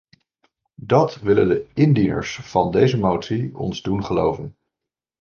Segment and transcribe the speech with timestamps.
[0.81, 4.57] Dat willen de indieners van deze motie ons doen geloven.